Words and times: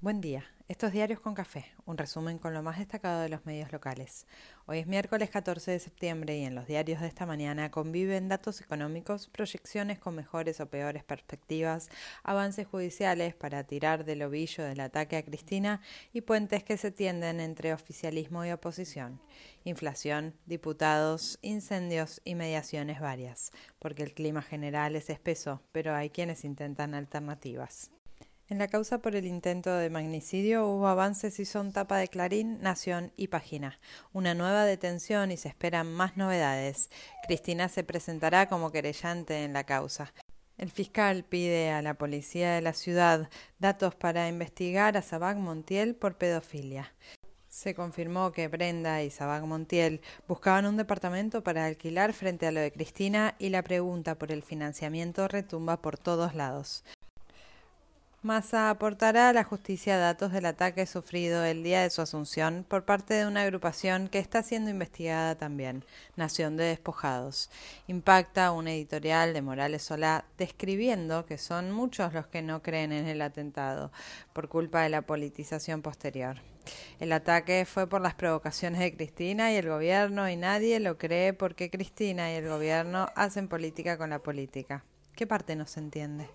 Buen 0.00 0.20
día. 0.20 0.44
Estos 0.68 0.92
diarios 0.92 1.18
con 1.18 1.34
café, 1.34 1.64
un 1.84 1.98
resumen 1.98 2.38
con 2.38 2.54
lo 2.54 2.62
más 2.62 2.78
destacado 2.78 3.20
de 3.20 3.28
los 3.28 3.44
medios 3.46 3.72
locales. 3.72 4.28
Hoy 4.66 4.78
es 4.78 4.86
miércoles 4.86 5.28
14 5.28 5.72
de 5.72 5.80
septiembre 5.80 6.38
y 6.38 6.44
en 6.44 6.54
los 6.54 6.68
diarios 6.68 7.00
de 7.00 7.08
esta 7.08 7.26
mañana 7.26 7.72
conviven 7.72 8.28
datos 8.28 8.60
económicos, 8.60 9.26
proyecciones 9.26 9.98
con 9.98 10.14
mejores 10.14 10.60
o 10.60 10.70
peores 10.70 11.02
perspectivas, 11.02 11.88
avances 12.22 12.68
judiciales 12.68 13.34
para 13.34 13.64
tirar 13.64 14.04
del 14.04 14.22
ovillo 14.22 14.62
del 14.62 14.78
ataque 14.78 15.16
a 15.16 15.24
Cristina 15.24 15.80
y 16.12 16.20
puentes 16.20 16.62
que 16.62 16.76
se 16.76 16.92
tienden 16.92 17.40
entre 17.40 17.72
oficialismo 17.72 18.44
y 18.44 18.52
oposición. 18.52 19.20
Inflación, 19.64 20.36
diputados, 20.46 21.40
incendios 21.42 22.20
y 22.24 22.36
mediaciones 22.36 23.00
varias, 23.00 23.50
porque 23.80 24.04
el 24.04 24.14
clima 24.14 24.42
general 24.42 24.94
es 24.94 25.10
espeso, 25.10 25.60
pero 25.72 25.96
hay 25.96 26.10
quienes 26.10 26.44
intentan 26.44 26.94
alternativas. 26.94 27.90
En 28.50 28.56
la 28.56 28.68
causa 28.68 29.02
por 29.02 29.14
el 29.14 29.26
intento 29.26 29.74
de 29.74 29.90
magnicidio 29.90 30.66
hubo 30.66 30.88
avances 30.88 31.38
y 31.38 31.44
son 31.44 31.70
tapa 31.70 31.98
de 31.98 32.08
Clarín, 32.08 32.62
Nación 32.62 33.12
y 33.14 33.28
Página. 33.28 33.78
Una 34.14 34.32
nueva 34.32 34.64
detención 34.64 35.30
y 35.30 35.36
se 35.36 35.48
esperan 35.48 35.92
más 35.92 36.16
novedades. 36.16 36.88
Cristina 37.26 37.68
se 37.68 37.84
presentará 37.84 38.48
como 38.48 38.72
querellante 38.72 39.44
en 39.44 39.52
la 39.52 39.64
causa. 39.64 40.14
El 40.56 40.70
fiscal 40.70 41.24
pide 41.24 41.72
a 41.72 41.82
la 41.82 41.92
policía 41.92 42.54
de 42.54 42.62
la 42.62 42.72
ciudad 42.72 43.28
datos 43.58 43.94
para 43.94 44.28
investigar 44.28 44.96
a 44.96 45.02
Sabac 45.02 45.36
Montiel 45.36 45.94
por 45.94 46.16
pedofilia. 46.16 46.94
Se 47.50 47.74
confirmó 47.74 48.32
que 48.32 48.48
Brenda 48.48 49.02
y 49.02 49.10
Sabac 49.10 49.42
Montiel 49.44 50.00
buscaban 50.26 50.64
un 50.64 50.78
departamento 50.78 51.42
para 51.42 51.66
alquilar 51.66 52.14
frente 52.14 52.46
a 52.46 52.52
lo 52.52 52.60
de 52.60 52.72
Cristina 52.72 53.34
y 53.38 53.50
la 53.50 53.62
pregunta 53.62 54.14
por 54.14 54.32
el 54.32 54.42
financiamiento 54.42 55.28
retumba 55.28 55.82
por 55.82 55.98
todos 55.98 56.34
lados. 56.34 56.82
Massa 58.20 58.68
aportará 58.68 59.28
a 59.28 59.32
la 59.32 59.44
justicia 59.44 59.96
datos 59.96 60.32
del 60.32 60.46
ataque 60.46 60.86
sufrido 60.86 61.44
el 61.44 61.62
día 61.62 61.82
de 61.82 61.90
su 61.90 62.02
asunción 62.02 62.66
por 62.66 62.84
parte 62.84 63.14
de 63.14 63.28
una 63.28 63.42
agrupación 63.42 64.08
que 64.08 64.18
está 64.18 64.42
siendo 64.42 64.70
investigada 64.70 65.36
también, 65.36 65.84
Nación 66.16 66.56
de 66.56 66.64
Despojados. 66.64 67.48
Impacta 67.86 68.50
un 68.50 68.66
editorial 68.66 69.34
de 69.34 69.42
Morales 69.42 69.84
Solá 69.84 70.24
describiendo 70.36 71.26
que 71.26 71.38
son 71.38 71.70
muchos 71.70 72.12
los 72.12 72.26
que 72.26 72.42
no 72.42 72.60
creen 72.60 72.90
en 72.90 73.06
el 73.06 73.22
atentado 73.22 73.92
por 74.32 74.48
culpa 74.48 74.82
de 74.82 74.88
la 74.88 75.02
politización 75.02 75.80
posterior. 75.80 76.38
El 76.98 77.12
ataque 77.12 77.66
fue 77.66 77.86
por 77.86 78.00
las 78.00 78.14
provocaciones 78.14 78.80
de 78.80 78.96
Cristina 78.96 79.52
y 79.52 79.56
el 79.56 79.68
gobierno 79.68 80.28
y 80.28 80.34
nadie 80.34 80.80
lo 80.80 80.98
cree 80.98 81.34
porque 81.34 81.70
Cristina 81.70 82.32
y 82.32 82.34
el 82.34 82.48
gobierno 82.48 83.10
hacen 83.14 83.46
política 83.46 83.96
con 83.96 84.10
la 84.10 84.18
política. 84.18 84.84
¿Qué 85.14 85.28
parte 85.28 85.54
no 85.54 85.68
se 85.68 85.78
entiende? 85.78 86.28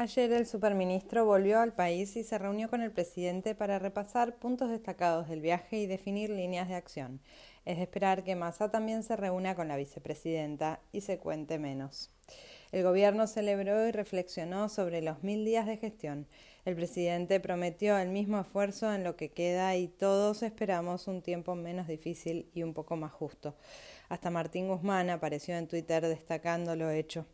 Ayer 0.00 0.32
el 0.32 0.46
superministro 0.46 1.24
volvió 1.24 1.58
al 1.58 1.72
país 1.72 2.14
y 2.14 2.22
se 2.22 2.38
reunió 2.38 2.70
con 2.70 2.82
el 2.82 2.92
presidente 2.92 3.56
para 3.56 3.80
repasar 3.80 4.36
puntos 4.36 4.70
destacados 4.70 5.28
del 5.28 5.40
viaje 5.40 5.78
y 5.78 5.86
definir 5.88 6.30
líneas 6.30 6.68
de 6.68 6.76
acción. 6.76 7.20
Es 7.64 7.78
de 7.78 7.82
esperar 7.82 8.22
que 8.22 8.36
Massa 8.36 8.70
también 8.70 9.02
se 9.02 9.16
reúna 9.16 9.56
con 9.56 9.66
la 9.66 9.76
vicepresidenta 9.76 10.78
y 10.92 11.00
se 11.00 11.18
cuente 11.18 11.58
menos. 11.58 12.12
El 12.70 12.82
gobierno 12.82 13.26
celebró 13.26 13.88
y 13.88 13.92
reflexionó 13.92 14.68
sobre 14.68 15.00
los 15.00 15.22
mil 15.22 15.44
días 15.44 15.66
de 15.66 15.78
gestión. 15.78 16.26
El 16.66 16.74
presidente 16.74 17.40
prometió 17.40 17.96
el 17.96 18.10
mismo 18.10 18.38
esfuerzo 18.38 18.92
en 18.92 19.04
lo 19.04 19.16
que 19.16 19.30
queda 19.30 19.74
y 19.76 19.88
todos 19.88 20.42
esperamos 20.42 21.08
un 21.08 21.22
tiempo 21.22 21.54
menos 21.54 21.88
difícil 21.88 22.50
y 22.52 22.62
un 22.62 22.74
poco 22.74 22.94
más 22.96 23.10
justo. 23.10 23.56
Hasta 24.10 24.28
Martín 24.28 24.68
Guzmán 24.68 25.08
apareció 25.08 25.56
en 25.56 25.66
Twitter 25.66 26.06
destacando 26.06 26.76
lo 26.76 26.90
hecho. 26.90 27.24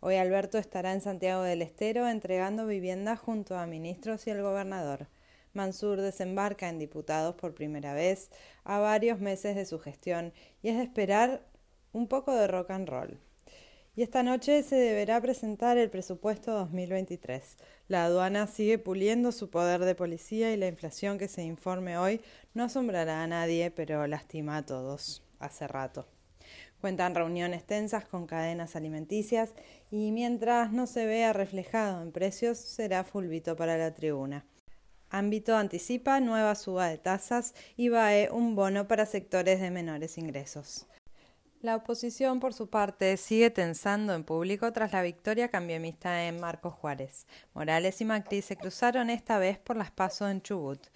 Hoy 0.00 0.16
Alberto 0.16 0.58
estará 0.58 0.92
en 0.92 1.00
Santiago 1.00 1.42
del 1.42 1.62
Estero 1.62 2.08
entregando 2.08 2.66
viviendas 2.66 3.20
junto 3.20 3.56
a 3.56 3.66
ministros 3.66 4.26
y 4.26 4.30
el 4.30 4.42
gobernador. 4.42 5.06
Mansur 5.52 6.00
desembarca 6.00 6.68
en 6.68 6.80
diputados 6.80 7.36
por 7.36 7.54
primera 7.54 7.94
vez 7.94 8.30
a 8.64 8.80
varios 8.80 9.20
meses 9.20 9.54
de 9.54 9.66
su 9.66 9.78
gestión 9.78 10.32
y 10.62 10.68
es 10.70 10.76
de 10.76 10.82
esperar 10.82 11.46
un 11.92 12.08
poco 12.08 12.34
de 12.34 12.48
rock 12.48 12.70
and 12.70 12.88
roll. 12.88 13.20
Y 14.00 14.02
esta 14.02 14.22
noche 14.22 14.62
se 14.62 14.76
deberá 14.76 15.20
presentar 15.20 15.76
el 15.76 15.90
presupuesto 15.90 16.52
2023. 16.52 17.58
La 17.86 18.06
aduana 18.06 18.46
sigue 18.46 18.78
puliendo 18.78 19.30
su 19.30 19.50
poder 19.50 19.84
de 19.84 19.94
policía 19.94 20.54
y 20.54 20.56
la 20.56 20.68
inflación 20.68 21.18
que 21.18 21.28
se 21.28 21.42
informe 21.42 21.98
hoy 21.98 22.22
no 22.54 22.64
asombrará 22.64 23.22
a 23.22 23.26
nadie, 23.26 23.70
pero 23.70 24.06
lastima 24.06 24.56
a 24.56 24.64
todos. 24.64 25.22
Hace 25.38 25.68
rato. 25.68 26.06
Cuentan 26.80 27.14
reuniones 27.14 27.64
tensas 27.64 28.06
con 28.06 28.26
cadenas 28.26 28.74
alimenticias 28.74 29.52
y 29.90 30.12
mientras 30.12 30.72
no 30.72 30.86
se 30.86 31.04
vea 31.04 31.34
reflejado 31.34 32.00
en 32.00 32.10
precios 32.10 32.56
será 32.56 33.04
fulvito 33.04 33.54
para 33.54 33.76
la 33.76 33.92
tribuna. 33.92 34.46
Ámbito 35.10 35.54
anticipa 35.56 36.20
nueva 36.20 36.54
suba 36.54 36.88
de 36.88 36.96
tasas 36.96 37.52
y 37.76 37.90
VAE 37.90 38.30
un 38.30 38.56
bono 38.56 38.88
para 38.88 39.04
sectores 39.04 39.60
de 39.60 39.70
menores 39.70 40.16
ingresos. 40.16 40.86
La 41.62 41.76
oposición, 41.76 42.40
por 42.40 42.54
su 42.54 42.70
parte, 42.70 43.18
sigue 43.18 43.50
tensando 43.50 44.14
en 44.14 44.24
público 44.24 44.72
tras 44.72 44.92
la 44.92 45.02
victoria 45.02 45.48
cambiamista 45.48 46.24
en 46.26 46.40
Marcos 46.40 46.72
Juárez. 46.72 47.26
Morales 47.52 48.00
y 48.00 48.06
Macri 48.06 48.40
se 48.40 48.56
cruzaron 48.56 49.10
esta 49.10 49.38
vez 49.38 49.58
por 49.58 49.76
las 49.76 49.90
pasos 49.90 50.30
en 50.30 50.40
Chubut, 50.40 50.86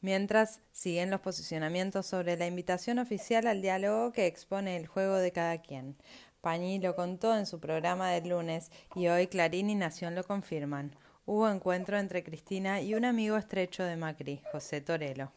mientras 0.00 0.62
siguen 0.72 1.10
los 1.10 1.20
posicionamientos 1.20 2.06
sobre 2.06 2.38
la 2.38 2.46
invitación 2.46 3.00
oficial 3.00 3.46
al 3.46 3.60
diálogo 3.60 4.12
que 4.12 4.26
expone 4.26 4.78
el 4.78 4.86
juego 4.86 5.16
de 5.16 5.30
cada 5.30 5.58
quien. 5.58 5.94
Pañi 6.40 6.78
lo 6.78 6.96
contó 6.96 7.36
en 7.36 7.44
su 7.44 7.60
programa 7.60 8.10
del 8.10 8.30
lunes 8.30 8.70
y 8.94 9.08
hoy 9.08 9.26
Clarín 9.26 9.68
y 9.68 9.74
Nación 9.74 10.14
lo 10.14 10.24
confirman. 10.24 10.96
Hubo 11.26 11.50
encuentro 11.50 11.98
entre 11.98 12.24
Cristina 12.24 12.80
y 12.80 12.94
un 12.94 13.04
amigo 13.04 13.36
estrecho 13.36 13.84
de 13.84 13.96
Macri, 13.96 14.40
José 14.52 14.80
Torelo. 14.80 15.32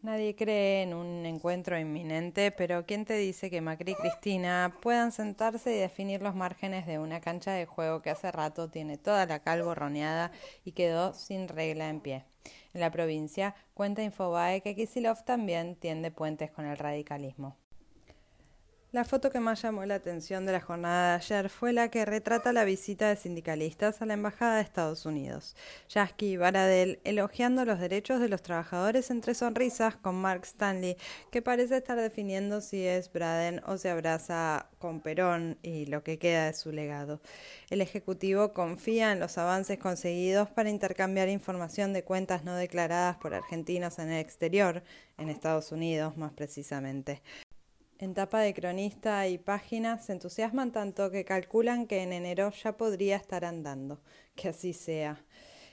Nadie 0.00 0.36
cree 0.36 0.82
en 0.82 0.94
un 0.94 1.26
encuentro 1.26 1.76
inminente, 1.76 2.52
pero 2.52 2.86
¿quién 2.86 3.04
te 3.04 3.14
dice 3.14 3.50
que 3.50 3.60
Macri 3.60 3.92
y 3.92 3.94
Cristina 3.96 4.76
puedan 4.80 5.10
sentarse 5.10 5.74
y 5.74 5.78
definir 5.78 6.22
los 6.22 6.36
márgenes 6.36 6.86
de 6.86 7.00
una 7.00 7.20
cancha 7.20 7.50
de 7.50 7.66
juego 7.66 8.00
que 8.00 8.10
hace 8.10 8.30
rato 8.30 8.70
tiene 8.70 8.96
toda 8.96 9.26
la 9.26 9.40
cal 9.40 9.64
borroneada 9.64 10.30
y 10.64 10.70
quedó 10.72 11.14
sin 11.14 11.48
regla 11.48 11.88
en 11.88 12.00
pie? 12.00 12.24
En 12.74 12.80
la 12.80 12.92
provincia 12.92 13.56
cuenta 13.74 14.04
Infobae 14.04 14.60
que 14.60 14.76
Kisilov 14.76 15.24
también 15.24 15.74
tiende 15.74 16.12
puentes 16.12 16.52
con 16.52 16.66
el 16.66 16.78
radicalismo. 16.78 17.56
La 18.90 19.04
foto 19.04 19.28
que 19.28 19.38
más 19.38 19.60
llamó 19.60 19.84
la 19.84 19.96
atención 19.96 20.46
de 20.46 20.52
la 20.52 20.62
jornada 20.62 21.10
de 21.10 21.16
ayer 21.16 21.50
fue 21.50 21.74
la 21.74 21.90
que 21.90 22.06
retrata 22.06 22.54
la 22.54 22.64
visita 22.64 23.10
de 23.10 23.16
sindicalistas 23.16 24.00
a 24.00 24.06
la 24.06 24.14
Embajada 24.14 24.56
de 24.56 24.62
Estados 24.62 25.04
Unidos. 25.04 25.56
Yasky 25.90 26.38
Baradel 26.38 26.98
elogiando 27.04 27.66
los 27.66 27.80
derechos 27.80 28.18
de 28.18 28.30
los 28.30 28.40
trabajadores 28.40 29.10
entre 29.10 29.34
sonrisas 29.34 29.96
con 29.96 30.14
Mark 30.14 30.44
Stanley, 30.44 30.96
que 31.30 31.42
parece 31.42 31.76
estar 31.76 32.00
definiendo 32.00 32.62
si 32.62 32.82
es 32.86 33.12
Braden 33.12 33.60
o 33.66 33.76
se 33.76 33.90
abraza 33.90 34.70
con 34.78 35.02
Perón 35.02 35.58
y 35.62 35.84
lo 35.84 36.02
que 36.02 36.18
queda 36.18 36.46
de 36.46 36.54
su 36.54 36.72
legado. 36.72 37.20
El 37.68 37.82
Ejecutivo 37.82 38.54
confía 38.54 39.12
en 39.12 39.20
los 39.20 39.36
avances 39.36 39.78
conseguidos 39.78 40.48
para 40.48 40.70
intercambiar 40.70 41.28
información 41.28 41.92
de 41.92 42.04
cuentas 42.04 42.42
no 42.42 42.56
declaradas 42.56 43.18
por 43.18 43.34
argentinos 43.34 43.98
en 43.98 44.12
el 44.12 44.20
exterior, 44.20 44.82
en 45.18 45.28
Estados 45.28 45.72
Unidos 45.72 46.16
más 46.16 46.32
precisamente. 46.32 47.20
En 48.00 48.14
tapa 48.14 48.38
de 48.40 48.54
cronista 48.54 49.26
y 49.26 49.38
páginas 49.38 50.04
se 50.04 50.12
entusiasman 50.12 50.70
tanto 50.70 51.10
que 51.10 51.24
calculan 51.24 51.88
que 51.88 52.04
en 52.04 52.12
enero 52.12 52.52
ya 52.52 52.76
podría 52.76 53.16
estar 53.16 53.44
andando. 53.44 54.00
Que 54.36 54.50
así 54.50 54.72
sea. 54.72 55.24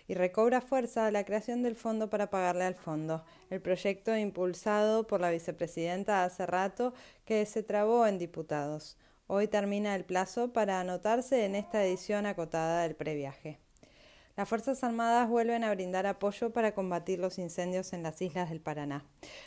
Y 0.08 0.16
recobra 0.16 0.62
fuerza 0.62 1.12
la 1.12 1.24
creación 1.24 1.62
del 1.62 1.76
fondo 1.76 2.10
para 2.10 2.32
pagarle 2.32 2.64
al 2.64 2.74
fondo, 2.74 3.24
el 3.52 3.62
proyecto 3.62 4.16
impulsado 4.18 5.06
por 5.06 5.22
la 5.22 5.30
vicepresidenta 5.30 6.24
hace 6.24 6.48
rato 6.48 6.94
que 7.26 7.46
se 7.46 7.62
trabó 7.62 8.08
en 8.08 8.18
diputados. 8.18 8.98
Hoy 9.28 9.48
termina 9.48 9.96
el 9.96 10.04
plazo 10.04 10.52
para 10.52 10.80
anotarse 10.80 11.46
en 11.46 11.56
esta 11.56 11.84
edición 11.86 12.26
acotada 12.26 12.84
del 12.84 12.96
previaje. 12.96 13.65
Las 14.38 14.50
Fuerzas 14.50 14.84
Armadas 14.84 15.30
vuelven 15.30 15.64
a 15.64 15.74
brindar 15.74 16.06
apoyo 16.06 16.50
para 16.50 16.74
combatir 16.74 17.20
los 17.20 17.40
incendios 17.40 17.94
en 17.94 18.04
las 18.04 18.22
islas 18.22 18.50
del 18.50 18.60
Paraná. 18.60 19.06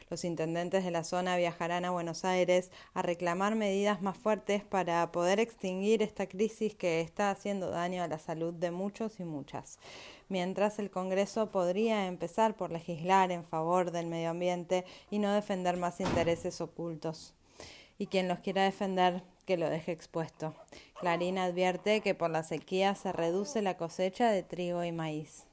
Los 0.08 0.24
intendentes 0.24 0.82
de 0.82 0.90
la 0.90 1.04
zona 1.04 1.36
viajarán 1.36 1.84
a 1.84 1.90
Buenos 1.90 2.24
Aires 2.24 2.70
a 2.94 3.02
reclamar 3.02 3.54
medidas 3.54 4.00
más 4.00 4.16
fuertes 4.16 4.64
para 4.64 5.12
poder 5.12 5.40
extinguir 5.40 6.02
esta 6.02 6.26
crisis 6.26 6.74
que 6.74 7.02
está 7.02 7.30
haciendo 7.30 7.68
daño 7.68 8.02
a 8.02 8.08
la 8.08 8.18
salud 8.18 8.54
de 8.54 8.70
muchos 8.70 9.20
y 9.20 9.24
muchas. 9.24 9.78
Mientras 10.30 10.78
el 10.78 10.90
Congreso 10.90 11.50
podría 11.50 12.06
empezar 12.06 12.56
por 12.56 12.72
legislar 12.72 13.30
en 13.30 13.44
favor 13.44 13.90
del 13.90 14.06
medio 14.06 14.30
ambiente 14.30 14.86
y 15.10 15.18
no 15.18 15.34
defender 15.34 15.76
más 15.76 16.00
intereses 16.00 16.62
ocultos. 16.62 17.34
Y 17.98 18.06
quien 18.06 18.26
los 18.26 18.38
quiera 18.38 18.64
defender 18.64 19.22
que 19.48 19.56
lo 19.56 19.70
deje 19.70 19.92
expuesto. 19.92 20.54
Clarín 21.00 21.38
advierte 21.38 22.02
que 22.02 22.14
por 22.14 22.28
la 22.28 22.42
sequía 22.42 22.94
se 22.94 23.12
reduce 23.12 23.62
la 23.62 23.78
cosecha 23.78 24.30
de 24.30 24.42
trigo 24.42 24.84
y 24.84 24.92
maíz. 24.92 25.46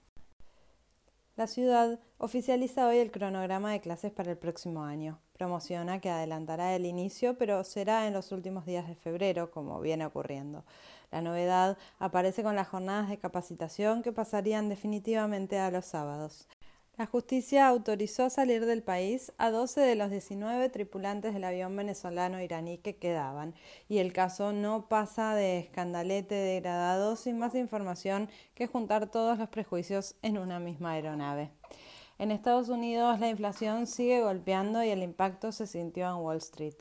La 1.38 1.47
ciudad 1.47 2.01
oficializa 2.18 2.88
hoy 2.89 2.97
el 2.97 3.09
cronograma 3.09 3.71
de 3.71 3.80
clases 3.80 4.12
para 4.12 4.31
el 4.31 4.38
próximo 4.38 4.83
año. 4.83 5.21
promociona 5.31 6.00
que 6.01 6.09
adelantará 6.09 6.75
el 6.75 6.86
inicio, 6.86 7.38
pero 7.38 7.63
será 7.63 8.07
en 8.07 8.13
los 8.13 8.33
últimos 8.33 8.65
días 8.65 8.88
de 8.88 8.95
febrero, 8.95 9.50
como 9.51 9.80
viene 9.80 10.06
ocurriendo. 10.06 10.65
La 11.12 11.21
novedad 11.21 11.77
aparece 11.97 12.44
con 12.44 12.56
las 12.56 12.68
jornadas 12.68 13.09
de 13.09 13.18
capacitación 13.18 14.03
que 14.03 14.12
pasarían 14.12 14.68
definitivamente 14.68 15.57
a 15.57 15.71
los 15.71 15.86
sábados. 15.86 16.47
La 16.97 17.07
justicia 17.07 17.68
autorizó 17.68 18.30
salir 18.30 18.65
del 18.65 18.81
país 18.81 19.33
a 19.38 19.51
12 19.51 19.81
de 19.81 19.95
los 19.95 20.09
19 20.09 20.69
tripulantes 20.69 21.33
del 21.33 21.44
avión 21.44 21.75
venezolano 21.75 22.42
iraní 22.42 22.77
que 22.77 22.95
quedaban, 22.95 23.53
y 23.89 23.97
el 23.97 24.13
caso 24.13 24.53
no 24.53 24.88
pasa 24.88 25.36
de 25.36 25.59
escandalete 25.59 26.36
degradado 26.36 27.18
sin 27.18 27.38
más 27.38 27.53
información 27.53 28.30
que 28.53 28.68
juntar 28.68 29.12
todos 29.12 29.38
los 29.38 29.50
prejuicios 29.50 30.15
en 30.21 30.38
una 30.38 30.62
misma 30.62 30.92
aeronave. 30.92 31.51
En 32.18 32.31
Estados 32.31 32.69
Unidos 32.69 33.19
la 33.19 33.27
inflación 33.27 33.88
sigue 33.88 34.21
golpeando 34.21 34.81
y 34.81 34.88
el 34.88 35.03
impacto 35.03 35.51
se 35.51 35.68
sintió 35.68 36.07
en 36.07 36.24
Wall 36.24 36.38
Street. 36.38 36.75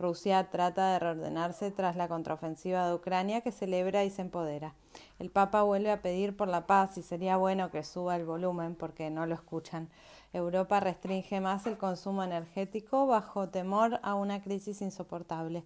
Rusia 0.00 0.48
trata 0.50 0.94
de 0.94 0.98
reordenarse 0.98 1.70
tras 1.70 1.94
la 1.94 2.08
contraofensiva 2.08 2.88
de 2.88 2.94
Ucrania 2.94 3.42
que 3.42 3.52
celebra 3.52 4.02
y 4.02 4.10
se 4.10 4.22
empodera. 4.22 4.74
El 5.18 5.30
Papa 5.30 5.62
vuelve 5.62 5.90
a 5.90 6.00
pedir 6.00 6.34
por 6.34 6.48
la 6.48 6.66
paz 6.66 6.96
y 6.96 7.02
sería 7.02 7.36
bueno 7.36 7.70
que 7.70 7.84
suba 7.84 8.16
el 8.16 8.24
volumen 8.24 8.74
porque 8.74 9.10
no 9.10 9.26
lo 9.26 9.34
escuchan. 9.34 9.90
Europa 10.32 10.80
restringe 10.80 11.42
más 11.42 11.66
el 11.66 11.76
consumo 11.76 12.22
energético 12.22 13.06
bajo 13.06 13.50
temor 13.50 14.00
a 14.02 14.14
una 14.14 14.40
crisis 14.40 14.80
insoportable. 14.80 15.64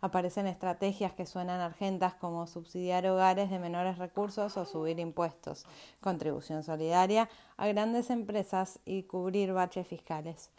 Aparecen 0.00 0.48
estrategias 0.48 1.14
que 1.14 1.24
suenan 1.24 1.60
argentas 1.60 2.14
como 2.14 2.48
subsidiar 2.48 3.06
hogares 3.06 3.50
de 3.50 3.60
menores 3.60 3.98
recursos 3.98 4.56
o 4.56 4.64
subir 4.64 4.98
impuestos, 4.98 5.64
contribución 6.00 6.64
solidaria 6.64 7.28
a 7.56 7.68
grandes 7.68 8.10
empresas 8.10 8.80
y 8.84 9.04
cubrir 9.04 9.52
baches 9.52 9.86
fiscales. 9.86 10.50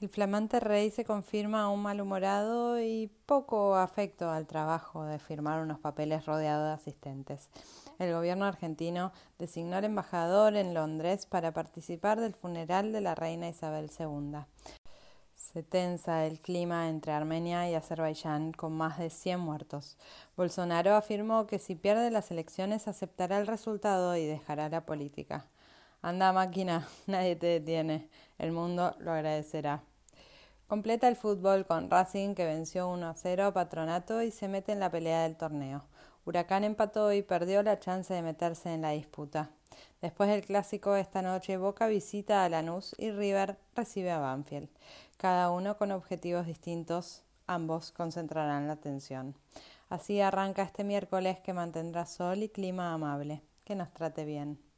El 0.00 0.08
flamante 0.08 0.60
rey 0.60 0.90
se 0.90 1.04
confirma 1.04 1.68
un 1.68 1.82
malhumorado 1.82 2.80
y 2.80 3.10
poco 3.26 3.76
afecto 3.76 4.30
al 4.30 4.46
trabajo 4.46 5.04
de 5.04 5.18
firmar 5.18 5.60
unos 5.60 5.78
papeles 5.78 6.24
rodeado 6.24 6.64
de 6.64 6.72
asistentes. 6.72 7.50
El 7.98 8.14
gobierno 8.14 8.46
argentino 8.46 9.12
designó 9.38 9.76
al 9.76 9.84
embajador 9.84 10.56
en 10.56 10.72
Londres 10.72 11.26
para 11.26 11.52
participar 11.52 12.18
del 12.18 12.32
funeral 12.32 12.92
de 12.92 13.02
la 13.02 13.14
reina 13.14 13.50
Isabel 13.50 13.90
II. 13.98 14.38
Se 15.34 15.62
tensa 15.62 16.24
el 16.24 16.40
clima 16.40 16.88
entre 16.88 17.12
Armenia 17.12 17.68
y 17.68 17.74
Azerbaiyán 17.74 18.52
con 18.52 18.72
más 18.72 18.98
de 18.98 19.10
100 19.10 19.38
muertos. 19.38 19.98
Bolsonaro 20.34 20.94
afirmó 20.94 21.46
que 21.46 21.58
si 21.58 21.74
pierde 21.74 22.10
las 22.10 22.30
elecciones 22.30 22.88
aceptará 22.88 23.38
el 23.38 23.46
resultado 23.46 24.16
y 24.16 24.24
dejará 24.24 24.70
la 24.70 24.86
política. 24.86 25.44
Anda 26.00 26.32
máquina, 26.32 26.88
nadie 27.06 27.36
te 27.36 27.48
detiene. 27.48 28.08
El 28.38 28.52
mundo 28.52 28.96
lo 29.00 29.12
agradecerá. 29.12 29.82
Completa 30.70 31.08
el 31.08 31.16
fútbol 31.16 31.66
con 31.66 31.90
Racing 31.90 32.36
que 32.36 32.44
venció 32.44 32.88
1 32.90 33.08
a 33.08 33.14
0 33.16 33.46
a 33.46 33.52
Patronato 33.52 34.22
y 34.22 34.30
se 34.30 34.46
mete 34.46 34.70
en 34.70 34.78
la 34.78 34.88
pelea 34.88 35.24
del 35.24 35.34
torneo. 35.34 35.82
Huracán 36.24 36.62
empató 36.62 37.12
y 37.12 37.22
perdió 37.22 37.64
la 37.64 37.80
chance 37.80 38.14
de 38.14 38.22
meterse 38.22 38.72
en 38.72 38.82
la 38.82 38.90
disputa. 38.90 39.50
Después 40.00 40.30
del 40.30 40.44
clásico 40.44 40.94
esta 40.94 41.22
noche, 41.22 41.56
Boca 41.56 41.88
visita 41.88 42.44
a 42.44 42.48
Lanús 42.48 42.94
y 42.98 43.10
River 43.10 43.58
recibe 43.74 44.12
a 44.12 44.20
Banfield. 44.20 44.68
Cada 45.16 45.50
uno 45.50 45.76
con 45.76 45.90
objetivos 45.90 46.46
distintos, 46.46 47.24
ambos 47.48 47.90
concentrarán 47.90 48.68
la 48.68 48.74
atención. 48.74 49.34
Así 49.88 50.20
arranca 50.20 50.62
este 50.62 50.84
miércoles 50.84 51.40
que 51.40 51.52
mantendrá 51.52 52.06
sol 52.06 52.44
y 52.44 52.48
clima 52.48 52.94
amable. 52.94 53.42
Que 53.64 53.74
nos 53.74 53.92
trate 53.92 54.24
bien. 54.24 54.69